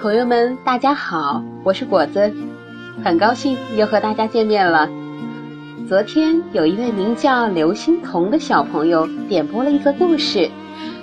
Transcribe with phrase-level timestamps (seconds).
[0.00, 2.32] 朋友们，大家好，我是果子，
[3.04, 4.88] 很高兴又和大家见面了。
[5.86, 10.48] 昨天有一位名叫刘欣彤的小朋友点播了一个故事，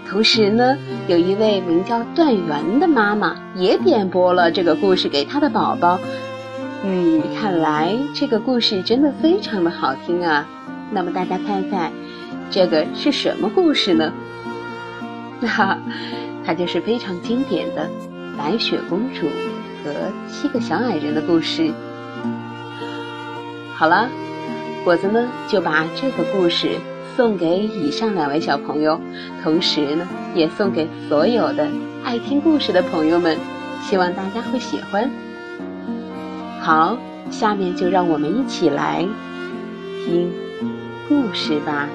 [0.10, 0.76] 同时呢，
[1.08, 6.00] 有一位名叫段媛的妈妈也点播了这个故事给她的宝宝。
[6.84, 10.44] 嗯，看来这个故事真的非常的好听啊。
[10.90, 11.92] 那么大家猜猜，
[12.50, 14.12] 这个是什么故事呢？
[15.42, 15.78] 哈，
[16.44, 17.88] 它就是非常经典的。
[18.38, 19.28] 白雪公主
[19.84, 19.92] 和
[20.28, 21.72] 七个小矮人的故事。
[23.74, 24.10] 好了，
[24.84, 26.78] 果子呢就把这个故事
[27.16, 29.00] 送给以上两位小朋友，
[29.44, 31.68] 同时呢也送给所有的
[32.04, 33.38] 爱听故事的朋友们，
[33.84, 35.10] 希望大家会喜欢。
[36.62, 36.98] 好，
[37.30, 39.08] 下面就让我们一起来
[40.06, 40.32] 听
[41.08, 41.88] 故事吧。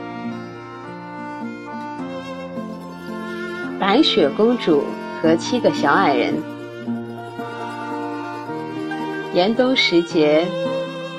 [3.78, 4.84] 白雪公主。
[5.22, 6.34] 和七个小矮人。
[9.32, 10.44] 严冬时节，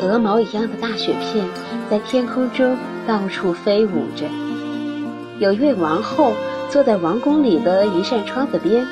[0.01, 1.47] 鹅毛一样的大雪片
[1.89, 4.25] 在天空中到处飞舞着。
[5.39, 6.33] 有一位王后
[6.69, 8.85] 坐在王宫里的一扇窗子边，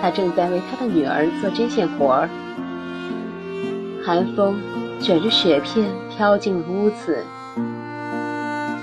[0.00, 2.28] 她正在为她的女儿做针线活儿。
[4.02, 4.58] 寒风
[5.00, 7.22] 卷着雪片飘进屋子，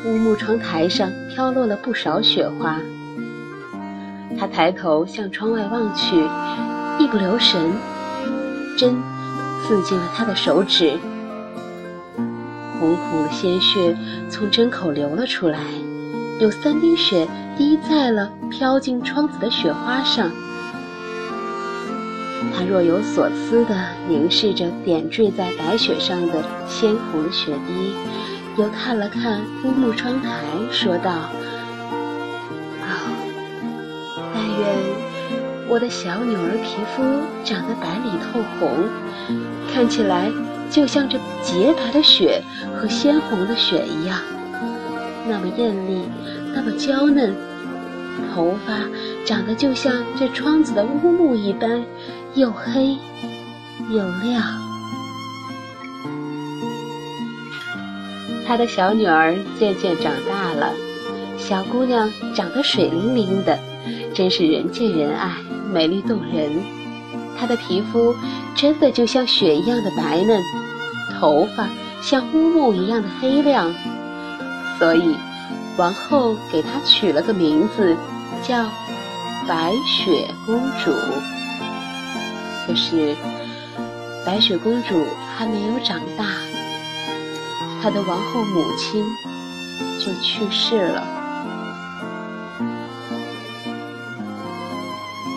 [0.06, 2.80] 乌木窗台上飘落了不少雪花。
[4.42, 6.16] 他抬头向窗外望去，
[6.98, 7.62] 一不留神，
[8.76, 8.98] 针
[9.62, 10.98] 刺进了他的手指，
[12.80, 13.96] 红红的鲜血
[14.32, 15.60] 从针口流了出来，
[16.40, 20.32] 有三滴血滴在了飘进窗子的雪花上。
[22.58, 23.76] 他若有所思地
[24.10, 27.94] 凝视着点缀在白雪上的鲜红的雪滴，
[28.58, 30.32] 又看了看乌木窗台，
[30.72, 31.30] 说道。
[34.62, 37.02] 愿我的小女儿皮肤
[37.44, 38.70] 长得白里透红，
[39.74, 40.32] 看起来
[40.70, 42.44] 就像这洁白的雪
[42.76, 44.20] 和鲜红的雪一样，
[45.28, 46.04] 那么艳丽，
[46.54, 47.34] 那么娇嫩。
[48.36, 48.74] 头发
[49.26, 51.84] 长得就像这窗子的乌木一般，
[52.36, 52.98] 又黑
[53.90, 54.44] 又亮。
[58.46, 60.74] 他的小女儿渐渐长大了，
[61.38, 63.58] 小姑娘长得水灵灵的，
[64.22, 65.32] 真是人见人爱。
[65.74, 66.62] 美丽动人，
[67.36, 68.14] 她的皮肤
[68.54, 70.40] 真的就像雪一样的白嫩，
[71.20, 71.68] 头发
[72.04, 73.74] 像乌木一样的黑亮，
[74.78, 75.16] 所以
[75.76, 77.98] 王后给她取了个名字，
[78.44, 78.64] 叫
[79.48, 80.92] 白雪公主。
[82.68, 83.16] 可是
[84.24, 85.04] 白雪公主
[85.36, 86.26] 还没有长大，
[87.82, 89.04] 她的王后母亲
[89.98, 91.21] 就去世了。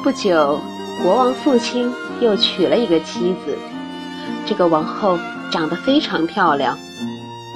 [0.05, 0.61] 不久，
[1.03, 3.57] 国王父亲又娶了一个妻子。
[4.45, 5.19] 这个王后
[5.51, 6.79] 长得非常漂亮，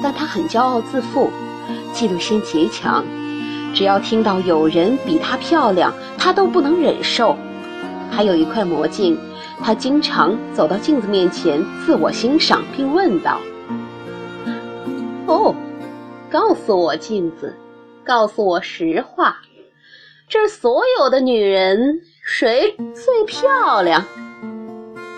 [0.02, 1.30] 但她很骄傲自负，
[1.92, 3.04] 嫉妒心极强。
[3.74, 7.36] 只要听到有人比她漂亮，她都不能忍受。
[8.10, 9.18] 还有一块魔镜，
[9.62, 13.38] 她经常走到镜子面前自我欣赏，并问道
[15.28, 15.54] ：“哦，
[16.30, 17.54] 告诉我镜子，
[18.02, 19.36] 告诉我实话，
[20.30, 24.04] 这所有的女人。”谁最漂亮？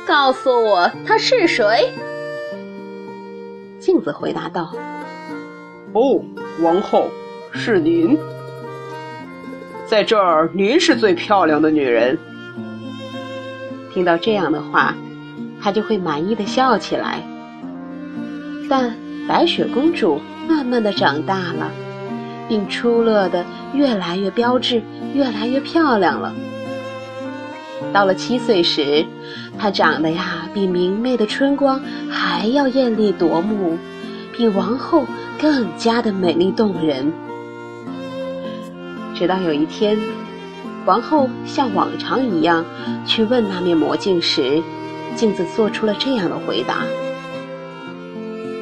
[0.06, 1.93] 告诉我她是谁？
[3.81, 4.72] 镜子回答道
[5.93, 6.22] ：“哦，
[6.62, 7.10] 王后，
[7.50, 8.16] 是您。
[9.87, 12.16] 在这儿，您是最漂亮的女人。”
[13.93, 14.94] 听到这样的话，
[15.60, 17.20] 她就会满意的笑起来。
[18.69, 18.94] 但
[19.26, 21.72] 白雪公主慢慢的长大了，
[22.49, 23.44] 并出落的
[23.75, 24.81] 越来越标致，
[25.12, 26.32] 越来越漂亮了。
[27.93, 29.05] 到了七岁时，
[29.59, 33.76] 她长得呀比明媚的春光还要艳丽夺目，
[34.32, 35.05] 比王后
[35.41, 37.12] 更加的美丽动人。
[39.14, 39.99] 直到有一天，
[40.87, 42.64] 王后像往常一样
[43.05, 44.62] 去问那面魔镜时，
[45.17, 46.85] 镜子做出了这样的回答：“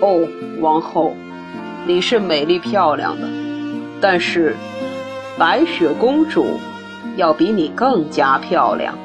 [0.00, 0.26] 哦，
[0.61, 1.14] 王后，
[1.87, 3.29] 你是美丽漂亮的，
[4.00, 4.56] 但是
[5.37, 6.58] 白雪公主
[7.17, 8.97] 要比你更加漂亮。”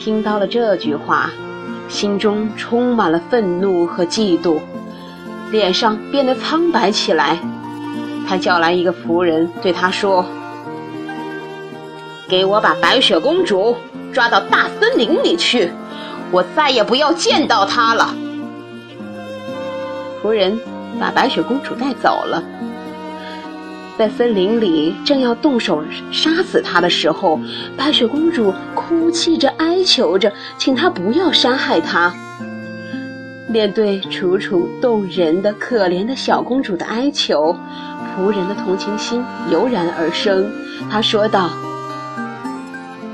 [0.00, 1.30] 听到了这句话，
[1.86, 4.58] 心中充满了愤怒和嫉妒，
[5.50, 7.38] 脸上变得苍白起来。
[8.26, 10.24] 他叫来一个仆人，对他说
[12.30, 13.76] ：“给我把白雪公主
[14.10, 15.70] 抓到大森林里去，
[16.30, 18.14] 我再也不要见到她了。”
[20.24, 20.58] 仆人
[20.98, 22.42] 把白雪公主带走了。
[24.00, 27.38] 在森林里正要动手杀死他的时候，
[27.76, 32.10] 白雪公主哭泣着哀求着，请他不要杀害她。
[33.46, 37.54] 面对楚楚动人的可怜的小公主的哀求，
[38.16, 40.50] 仆人的同情心油然而生。
[40.90, 41.50] 他说道：“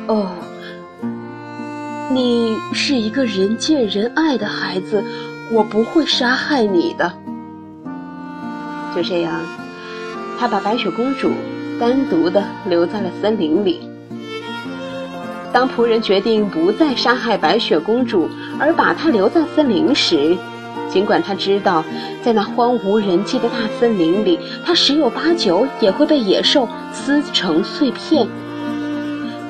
[0.07, 0.31] 哦，
[2.13, 5.03] 你是一个人见人爱的孩子，
[5.51, 7.13] 我不会杀害你的。”
[8.95, 9.41] 就这样，
[10.39, 11.33] 他把白雪公主
[11.79, 13.81] 单独的留在了森林里。
[15.53, 18.29] 当仆人决定不再杀害白雪公主，
[18.59, 20.37] 而把她留在森林时，
[20.91, 21.83] 尽管他知道
[22.23, 28.27] 在那荒无人迹的大森林里，他十有八九也会被野兽撕成碎片，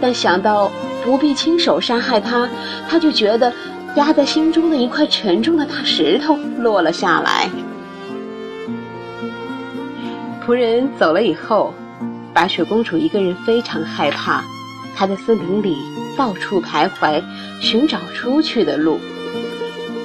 [0.01, 0.71] 但想到
[1.05, 2.49] 不必亲手杀害他，
[2.89, 3.53] 他就觉得
[3.97, 7.51] 压在心中的一块沉重的大石头落了下来。
[10.47, 11.75] 仆人走了以后，
[12.33, 14.45] 白雪公主一个人非常害怕。
[14.95, 15.77] 她在森林里
[16.17, 17.21] 到处徘徊，
[17.61, 19.01] 寻找出去的路。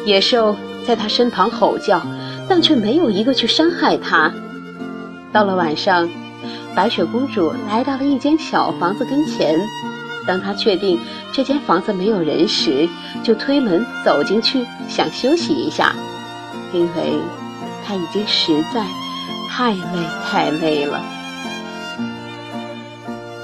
[0.04, 2.02] 野兽在她身旁吼叫，
[2.50, 4.34] 但却没有一个去伤害她。
[5.32, 6.10] 到了晚上，
[6.74, 9.60] 白雪公主来到了一间小房子跟前。
[10.26, 11.00] 当她确定
[11.32, 12.90] 这间房子没有人时，
[13.22, 15.96] 就推门走进去，想休息一下，
[16.74, 17.20] 因为
[17.86, 18.84] 她已经实在
[19.54, 19.80] 太累
[20.26, 21.02] 太累了。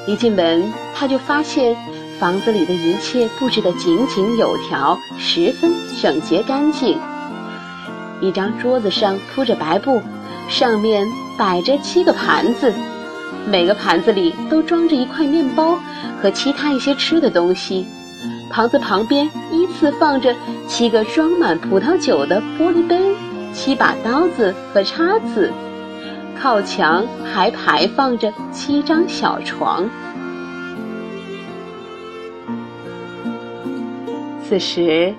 [0.07, 1.75] 一进门，他就发现
[2.17, 5.69] 房子里的一切布置得井井有条，十分
[6.01, 6.97] 整洁干净。
[8.21, 10.01] 一张桌子上铺着白布，
[10.47, 11.05] 上面
[11.37, 12.73] 摆着七个盘子，
[13.45, 15.77] 每个盘子里都装着一块面包
[16.21, 17.85] 和其他一些吃的东西。
[18.49, 20.33] 盘子旁边依次放着
[20.69, 23.13] 七个装满葡萄酒的玻璃杯，
[23.53, 25.51] 七把刀子和叉子。
[26.39, 29.89] 靠墙还排放着七张小床。
[34.47, 35.13] 此时，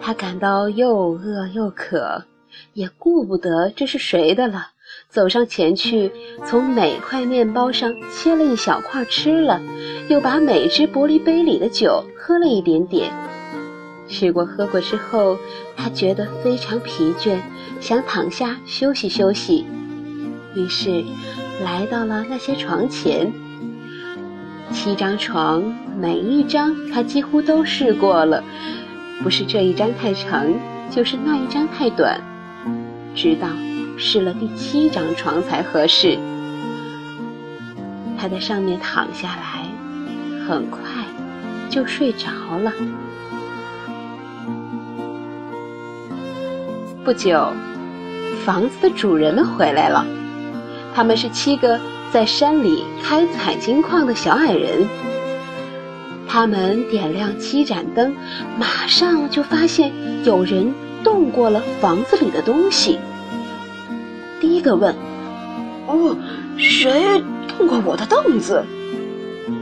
[0.00, 2.24] 他感到又饿又渴，
[2.72, 4.68] 也顾不得这是谁的了，
[5.08, 6.10] 走上前去，
[6.44, 9.60] 从每块面包上切了一小块吃了，
[10.08, 13.12] 又把每只玻璃杯里的酒喝了一点点。
[14.08, 15.38] 吃过喝过之后，
[15.76, 17.38] 他觉得非常疲倦，
[17.80, 19.64] 想躺下休息休息。
[20.54, 21.04] 于是，
[21.64, 23.32] 来到了那些床前。
[24.72, 25.62] 七张床，
[25.98, 28.42] 每一张他几乎都试过了，
[29.22, 30.46] 不是这一张太长，
[30.90, 32.20] 就是那一张太短，
[33.14, 33.48] 直到
[33.96, 36.18] 试了第七张床才合适。
[38.18, 40.80] 他在上面躺下来，很快
[41.68, 42.28] 就睡着
[42.58, 42.72] 了。
[47.04, 47.52] 不久，
[48.44, 50.06] 房子的主人们回来了。
[50.94, 51.80] 他们是七个
[52.12, 54.88] 在山里开采金矿的小矮人。
[56.28, 58.14] 他们点亮七盏灯，
[58.58, 59.92] 马上就发现
[60.24, 62.98] 有人动过了房子里的东西。
[64.40, 64.94] 第一个问
[65.86, 66.16] ：“哦，
[66.56, 68.64] 谁动过我的凳子？”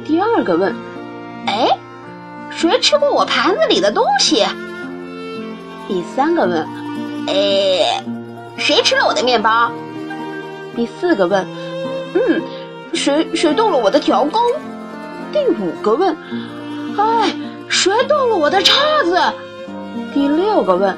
[0.05, 0.75] 第二个问
[1.47, 1.79] ：“哎，
[2.51, 4.45] 谁吃过我盘子里的东西？”
[5.89, 6.67] 第三个问
[7.29, 8.03] ：“哎，
[8.57, 9.71] 谁吃了我的面包？”
[10.75, 11.47] 第四个问
[12.15, 12.43] ：“嗯，
[12.93, 14.41] 谁谁动了我的调羹？”
[15.33, 16.17] 第五个问
[16.99, 17.35] ：“哎，
[17.69, 19.19] 谁动了我的叉子？”
[20.15, 20.97] 第六个问：“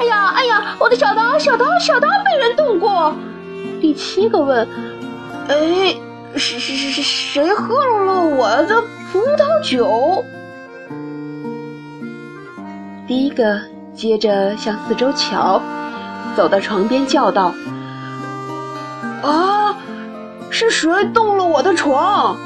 [0.00, 3.14] 哎呀哎呀，我的小刀小刀小刀被人动过。”
[3.80, 4.66] 第七个问
[5.48, 5.96] ：“哎，
[6.34, 8.82] 谁谁谁谁喝了我的
[9.12, 10.24] 葡萄酒？”
[13.06, 13.60] 第一个
[13.94, 15.62] 接着向四周瞧，
[16.36, 17.54] 走到床边叫道。
[19.26, 19.76] 啊！
[20.50, 22.36] 是谁动了我的床？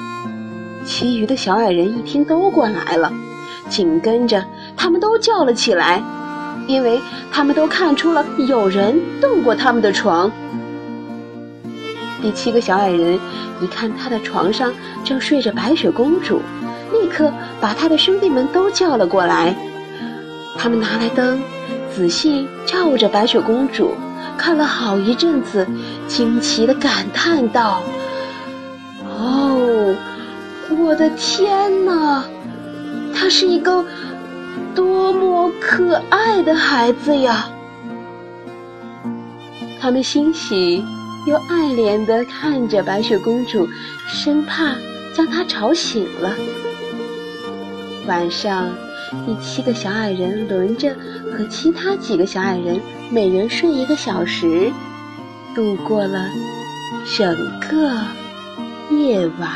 [0.85, 3.13] 其余的小矮人一听都过来了，
[3.69, 4.45] 紧跟着
[4.77, 6.03] 他们都叫了起来，
[6.67, 6.99] 因为
[7.31, 10.33] 他们都看出了有人动过他们的床。
[12.23, 13.21] 第七个小矮人
[13.61, 14.73] 一看他的床上
[15.05, 16.41] 正睡着白雪公主，
[16.93, 19.55] 立刻把他的兄弟们都叫了过来。
[20.59, 21.41] 他们拿来灯，
[21.95, 23.95] 仔细照着白雪公主。
[24.41, 25.69] 看了好一阵子，
[26.09, 27.83] 惊奇的感叹道
[29.05, 29.95] ：“哦，
[30.79, 32.25] 我的天哪！
[33.15, 33.85] 他是一个
[34.75, 37.51] 多么可爱的孩子呀！”
[39.79, 40.83] 他们欣喜
[41.27, 43.69] 又爱怜的看着白雪公主，
[44.09, 44.75] 生怕
[45.15, 46.33] 将她吵醒了。
[48.07, 48.71] 晚上。
[49.11, 50.95] 第七个小矮人轮着
[51.33, 54.71] 和其他几个小矮人每人睡一个小时，
[55.55, 56.29] 度过了
[57.17, 57.93] 整个
[58.91, 59.51] 夜晚。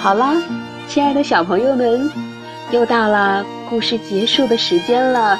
[0.00, 0.34] 好啦，
[0.86, 2.10] 亲爱的小朋友们，
[2.72, 5.38] 又到了故事结束的时间了。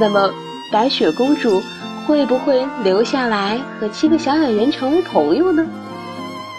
[0.00, 0.32] 那么，
[0.72, 1.62] 白雪公主
[2.08, 5.66] 会不会留下来和七个小矮人成为朋友呢？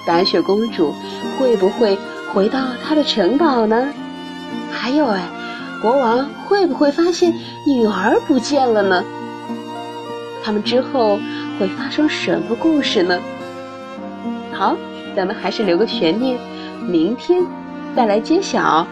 [0.05, 0.93] 白雪公主
[1.39, 1.97] 会不会
[2.31, 3.91] 回到她的城堡呢？
[4.71, 5.27] 还有哎，
[5.81, 7.33] 国王会不会发现
[7.65, 9.03] 女儿不见了呢？
[10.43, 11.19] 他们之后
[11.59, 13.17] 会发生什么故事呢？
[14.53, 14.77] 好，
[15.15, 16.37] 咱们还是留个悬念，
[16.87, 17.43] 明天
[17.95, 18.85] 再来揭晓。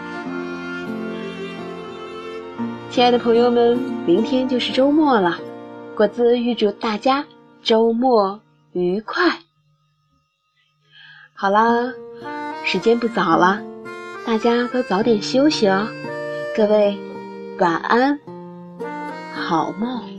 [2.90, 5.38] 亲爱的朋友们，明天就是周末了，
[5.98, 7.26] 果子预祝大家
[7.60, 8.40] 周末
[8.70, 9.40] 愉快。
[11.34, 11.92] 好啦，
[12.64, 13.60] 时间不早了，
[14.24, 15.88] 大家都早点休息哦。
[16.56, 16.96] 各位，
[17.58, 18.20] 晚安，
[19.34, 20.17] 好梦。